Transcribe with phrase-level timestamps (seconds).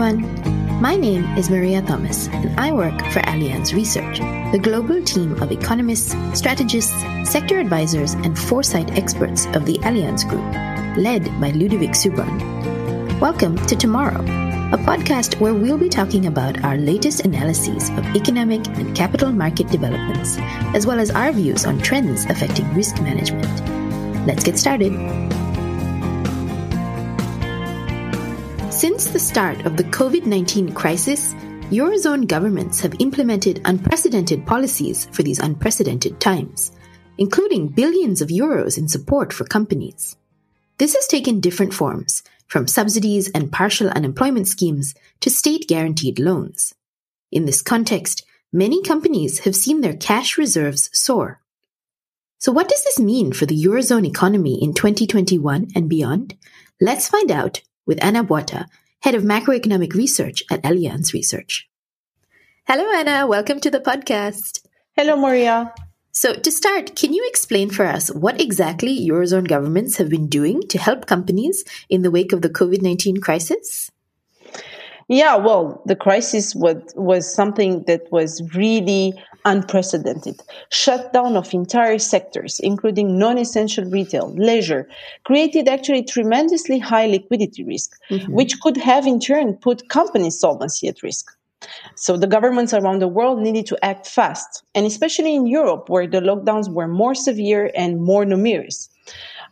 [0.00, 0.80] everyone.
[0.80, 5.52] My name is Maria Thomas, and I work for Allianz Research, the global team of
[5.52, 6.94] economists, strategists,
[7.24, 12.40] sector advisors, and foresight experts of the Allianz Group, led by Ludovic Subran.
[13.20, 14.20] Welcome to Tomorrow,
[14.72, 19.68] a podcast where we'll be talking about our latest analyses of economic and capital market
[19.68, 20.38] developments,
[20.74, 24.26] as well as our views on trends affecting risk management.
[24.26, 24.92] Let's get started.
[28.80, 31.34] Since the start of the COVID 19 crisis,
[31.68, 36.72] Eurozone governments have implemented unprecedented policies for these unprecedented times,
[37.18, 40.16] including billions of euros in support for companies.
[40.78, 46.74] This has taken different forms, from subsidies and partial unemployment schemes to state guaranteed loans.
[47.30, 51.42] In this context, many companies have seen their cash reserves soar.
[52.38, 56.34] So, what does this mean for the Eurozone economy in 2021 and beyond?
[56.80, 58.66] Let's find out with Ana Boata,
[59.00, 61.68] Head of Macroeconomic Research at Allianz Research.
[62.66, 63.26] Hello, Ana.
[63.26, 64.60] Welcome to the podcast.
[64.96, 65.74] Hello, Maria.
[66.12, 70.60] So, to start, can you explain for us what exactly Eurozone governments have been doing
[70.68, 73.90] to help companies in the wake of the COVID 19 crisis?
[75.10, 79.12] Yeah, well, the crisis was, was something that was really
[79.44, 80.40] unprecedented.
[80.70, 84.88] Shutdown of entire sectors, including non-essential retail, leisure,
[85.24, 88.32] created actually tremendously high liquidity risk, mm-hmm.
[88.32, 91.36] which could have in turn put company solvency at risk.
[91.96, 96.06] So the governments around the world needed to act fast, and especially in Europe, where
[96.06, 98.88] the lockdowns were more severe and more numerous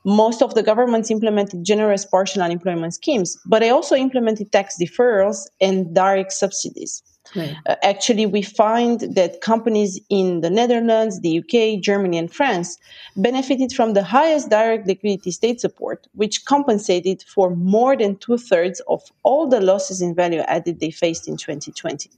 [0.04, 5.46] most of the governments implemented generous partial unemployment schemes, but they also implemented tax deferrals
[5.60, 7.02] and direct subsidies.
[7.36, 7.56] Right.
[7.66, 12.78] Uh, actually, we find that companies in the Netherlands, the UK, Germany, and France
[13.16, 18.80] benefited from the highest direct liquidity state support, which compensated for more than two thirds
[18.88, 22.10] of all the losses in value added they faced in 2020.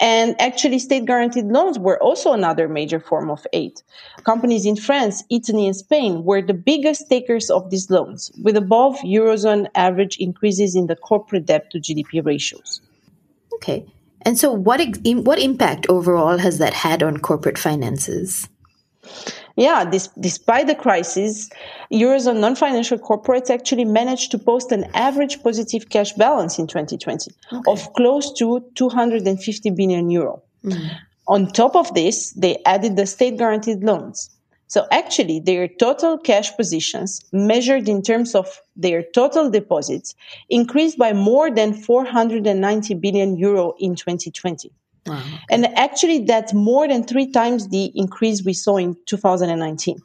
[0.00, 3.82] And actually, state guaranteed loans were also another major form of aid.
[4.24, 8.96] Companies in France, Italy, and Spain were the biggest takers of these loans, with above
[9.00, 12.80] Eurozone average increases in the corporate debt to GDP ratios.
[13.54, 13.84] Okay.
[14.22, 18.48] And so, what, what impact overall has that had on corporate finances?
[19.60, 21.50] Yeah, this, despite the crisis,
[21.92, 27.70] Eurozone non-financial corporates actually managed to post an average positive cash balance in 2020 okay.
[27.70, 30.42] of close to 250 billion euro.
[30.64, 30.88] Mm-hmm.
[31.28, 34.30] On top of this, they added the state guaranteed loans.
[34.66, 40.14] So actually, their total cash positions, measured in terms of their total deposits,
[40.48, 44.72] increased by more than 490 billion euro in 2020.
[45.06, 45.22] Wow.
[45.50, 50.00] And actually, that's more than three times the increase we saw in 2019.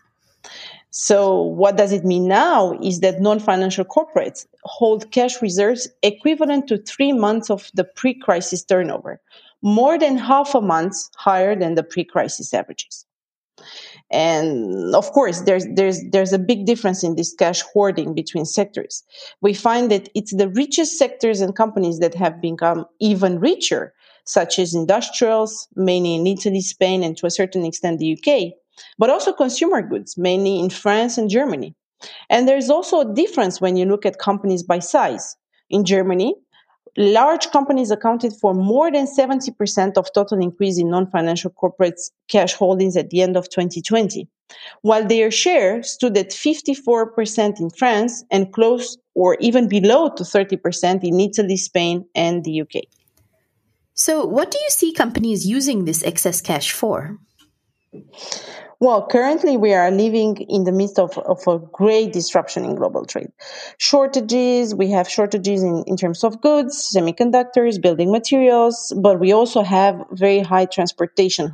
[0.97, 6.67] So, what does it mean now is that non financial corporates hold cash reserves equivalent
[6.69, 9.19] to three months of the pre crisis turnover,
[9.61, 13.05] more than half a month higher than the pre crisis averages.
[14.11, 19.03] And of course, there's, there's, there's a big difference in this cash hoarding between sectors.
[19.41, 23.93] We find that it's the richest sectors and companies that have become even richer
[24.25, 28.53] such as industrials, mainly in Italy, Spain, and to a certain extent the UK,
[28.97, 31.73] but also consumer goods, mainly in France and Germany.
[32.29, 35.35] And there's also a difference when you look at companies by size.
[35.69, 36.35] In Germany,
[36.97, 42.95] large companies accounted for more than 70% of total increase in non-financial corporates cash holdings
[42.95, 44.27] at the end of 2020,
[44.81, 51.03] while their share stood at 54% in France and close or even below to 30%
[51.03, 52.83] in Italy, Spain, and the UK.
[53.95, 57.17] So, what do you see companies using this excess cash for?
[58.81, 63.05] Well, currently we are living in the midst of, of a great disruption in global
[63.05, 63.31] trade.
[63.77, 69.63] Shortages, we have shortages in, in terms of goods, semiconductors, building materials, but we also
[69.63, 71.49] have very high transportation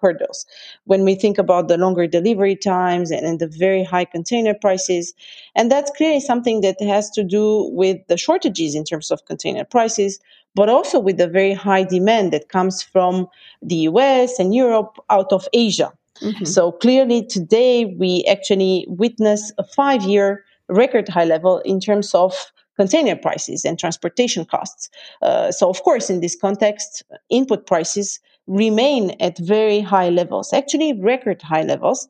[0.00, 0.46] hurdles.
[0.84, 5.12] When we think about the longer delivery times and, and the very high container prices,
[5.56, 9.64] and that's clearly something that has to do with the shortages in terms of container
[9.64, 10.20] prices,
[10.54, 13.26] but also with the very high demand that comes from
[13.60, 15.92] the US and Europe out of Asia.
[16.18, 16.44] Mm-hmm.
[16.44, 22.52] So clearly today we actually witness a five year record high level in terms of
[22.76, 24.88] container prices and transportation costs.
[25.22, 30.92] Uh, so of course, in this context, input prices remain at very high levels, actually
[31.00, 32.08] record high levels.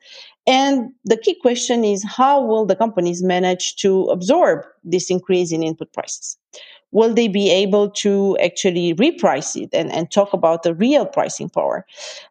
[0.50, 5.62] And the key question is how will the companies manage to absorb this increase in
[5.62, 6.36] input prices?
[6.90, 11.48] Will they be able to actually reprice it and, and talk about the real pricing
[11.48, 11.86] power,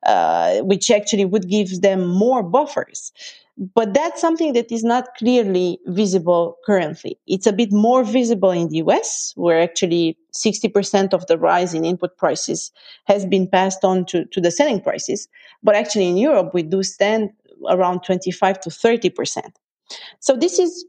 [0.06, 3.13] uh, which actually would give them more buffers?
[3.74, 7.18] But that's something that is not clearly visible currently.
[7.25, 11.86] It's a bit more visible in the US, where actually 60% of the rise in
[11.86, 12.72] input prices
[13.06, 15.30] has been passed on to, to the selling prices.
[15.63, 17.31] But actually in Europe, we do stand
[17.67, 19.51] around 25 to 30%.
[20.19, 20.85] So this is,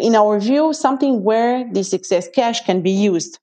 [0.00, 3.38] in our view, something where this excess cash can be used.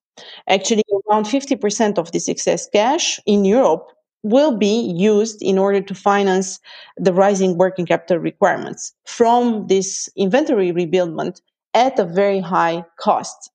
[0.47, 3.87] Actually, around 50% of this excess cash in Europe
[4.23, 6.59] will be used in order to finance
[6.97, 11.41] the rising working capital requirements from this inventory rebuildment
[11.73, 13.51] at a very high cost.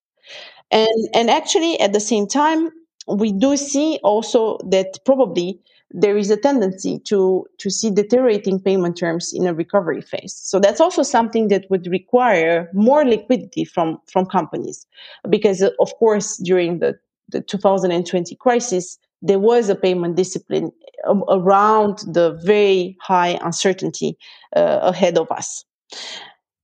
[0.70, 2.70] And, and actually, at the same time,
[3.06, 5.58] we do see also that probably
[5.90, 10.34] there is a tendency to, to see deteriorating payment terms in a recovery phase.
[10.34, 14.86] So that's also something that would require more liquidity from, from companies.
[15.28, 16.98] Because, of course, during the,
[17.28, 20.70] the 2020 crisis, there was a payment discipline
[21.06, 24.16] um, around the very high uncertainty
[24.54, 25.64] uh, ahead of us.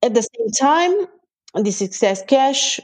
[0.03, 1.07] At the same time,
[1.55, 2.81] this excess cash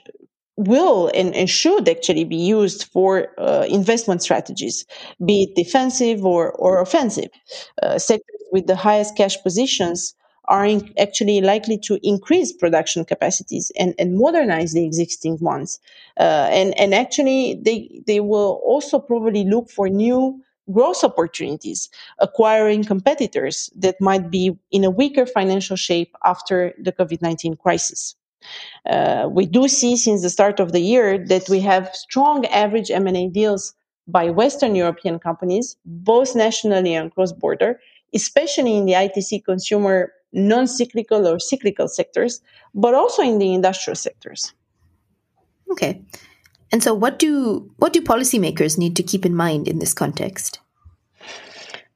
[0.66, 4.84] will and, and, should actually be used for uh, investment strategies,
[5.24, 7.30] be it defensive or, or offensive.
[7.82, 10.14] Uh, sectors with the highest cash positions
[10.46, 15.78] are in, actually likely to increase production capacities and, and modernize the existing ones.
[16.18, 20.42] Uh, and, and actually, they, they will also probably look for new
[20.72, 27.22] growth opportunities, acquiring competitors that might be in a weaker financial shape after the COVID
[27.22, 28.16] 19 crisis.
[28.88, 32.90] Uh, we do see since the start of the year that we have strong average
[32.90, 33.74] M&A deals
[34.08, 37.80] by Western European companies, both nationally and cross border,
[38.14, 42.40] especially in the ITC consumer non cyclical or cyclical sectors,
[42.74, 44.52] but also in the industrial sectors.
[45.70, 46.02] Okay.
[46.72, 50.60] And so what do what do policymakers need to keep in mind in this context?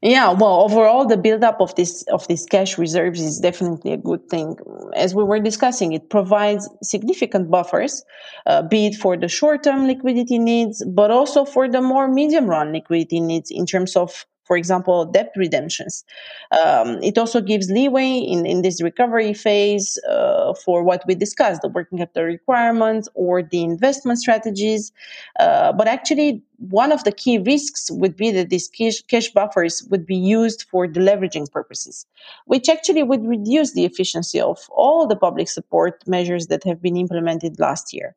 [0.05, 4.29] Yeah, well, overall, the buildup of this of these cash reserves is definitely a good
[4.29, 4.55] thing.
[4.95, 8.05] As we were discussing, it provides significant buffers,
[8.45, 12.45] uh, be it for the short term liquidity needs, but also for the more medium
[12.45, 16.05] run liquidity needs in terms of for example, debt redemptions.
[16.53, 21.62] Um, it also gives leeway in, in this recovery phase uh, for what we discussed,
[21.62, 24.93] the working capital requirements or the investment strategies.
[25.39, 29.83] Uh, but actually, one of the key risks would be that these cash, cash buffers
[29.91, 32.06] would be used for deleveraging purposes,
[32.47, 36.97] which actually would reduce the efficiency of all the public support measures that have been
[36.97, 38.17] implemented last year.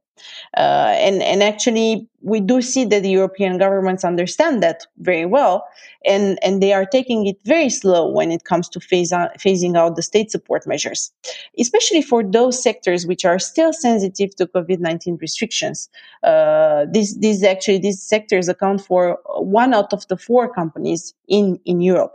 [0.55, 5.67] Uh, and, and actually, we do see that the European governments understand that very well,
[6.05, 9.77] and, and they are taking it very slow when it comes to phase out, phasing
[9.77, 11.11] out the state support measures,
[11.59, 15.89] especially for those sectors which are still sensitive to COVID 19 restrictions.
[16.23, 21.59] Uh, these, these actually, these sectors account for one out of the four companies in,
[21.65, 22.13] in Europe.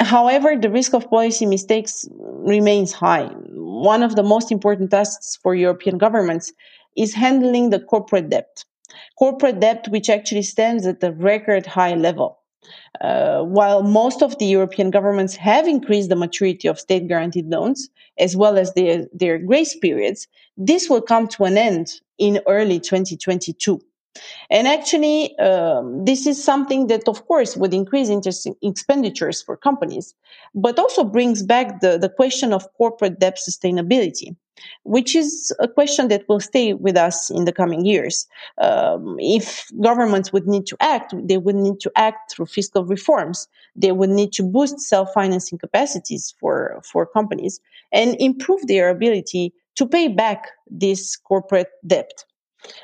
[0.00, 3.26] However, the risk of policy mistakes remains high.
[3.52, 6.52] One of the most important tasks for European governments
[6.96, 8.64] is handling the corporate debt.
[9.18, 12.38] Corporate debt, which actually stands at a record high level.
[13.00, 17.88] Uh, while most of the European governments have increased the maturity of state guaranteed loans,
[18.18, 22.78] as well as their, their grace periods, this will come to an end in early
[22.78, 23.80] 2022.
[24.50, 30.14] And actually, um, this is something that, of course, would increase interest expenditures for companies,
[30.54, 34.34] but also brings back the, the question of corporate debt sustainability,
[34.82, 38.26] which is a question that will stay with us in the coming years.
[38.58, 43.46] Um, if governments would need to act, they would need to act through fiscal reforms.
[43.76, 47.60] They would need to boost self-financing capacities for, for companies
[47.92, 52.24] and improve their ability to pay back this corporate debt.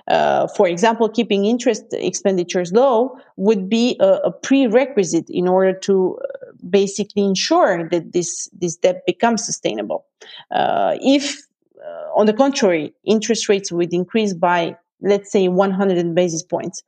[0.08, 6.18] Uh, for example, keeping interest expenditures low would be a, a prerequisite in order to
[6.22, 10.04] uh, basically ensure that this, this debt becomes sustainable.
[10.50, 11.46] Uh, if,
[11.84, 16.82] uh, on the contrary, interest rates would increase by, let's say, 100 basis points,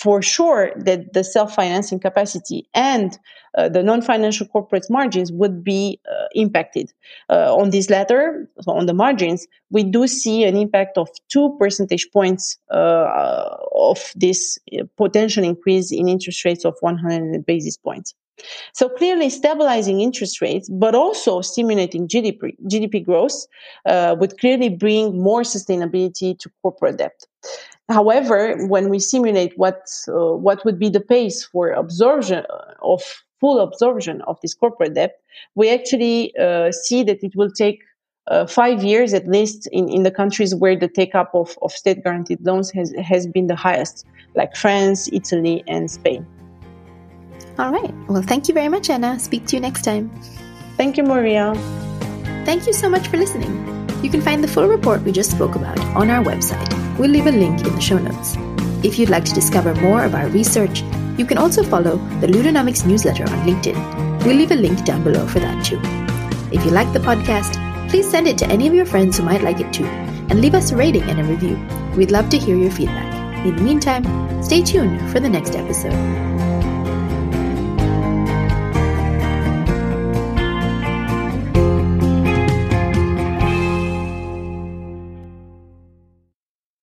[0.00, 3.18] for sure that the self-financing capacity and
[3.58, 6.90] uh, the non-financial corporate margins would be uh, impacted.
[7.28, 11.54] Uh, on this latter, so on the margins, we do see an impact of two
[11.58, 18.14] percentage points uh, of this uh, potential increase in interest rates of 100 basis points.
[18.72, 23.46] So clearly stabilizing interest rates, but also stimulating GDP, GDP growth
[23.84, 27.24] uh, would clearly bring more sustainability to corporate debt.
[27.90, 32.44] However, when we simulate what uh, what would be the pace for absorption
[32.82, 33.02] of
[33.40, 35.20] full absorption of this corporate debt,
[35.54, 37.80] we actually uh, see that it will take
[38.28, 41.72] uh, five years at least in, in the countries where the take up of, of
[41.72, 44.06] state guaranteed loans has, has been the highest,
[44.36, 46.24] like France, Italy, and Spain.
[47.58, 47.92] All right.
[48.08, 49.18] Well, thank you very much, Ana.
[49.18, 50.10] Speak to you next time.
[50.76, 51.54] Thank you, Maria.
[52.44, 53.52] Thank you so much for listening.
[54.02, 56.89] You can find the full report we just spoke about on our website.
[57.00, 58.36] We'll leave a link in the show notes.
[58.84, 60.82] If you'd like to discover more of our research,
[61.16, 64.22] you can also follow the Ludonomics newsletter on LinkedIn.
[64.22, 65.80] We'll leave a link down below for that too.
[66.54, 67.56] If you like the podcast,
[67.88, 70.54] please send it to any of your friends who might like it too, and leave
[70.54, 71.58] us a rating and a review.
[71.96, 73.46] We'd love to hear your feedback.
[73.46, 74.04] In the meantime,
[74.42, 76.39] stay tuned for the next episode.